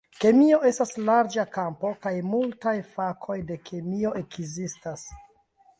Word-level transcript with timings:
Kemio 0.21 0.57
estas 0.69 0.93
larĝa 1.09 1.45
kampo 1.59 1.91
kaj 2.07 2.15
multaj 2.31 2.75
fakoj 2.95 3.39
de 3.53 3.63
kemio 3.69 4.17
ekzistas. 4.23 5.11